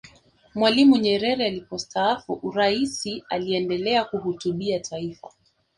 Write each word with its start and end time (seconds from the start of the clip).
mwalimu 0.55 0.97
nyerere 0.97 1.45
alipostaafu 1.45 2.33
uraisi 2.33 3.23
aliendelea 3.29 4.03
kuhutubia 4.05 4.79
taifa 4.79 5.31